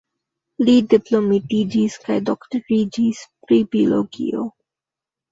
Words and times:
Li 0.67 0.73
diplomitiĝis 0.93 1.97
kaj 2.07 2.15
doktoriĝis 2.29 3.19
pri 3.51 3.59
biologio. 3.75 4.47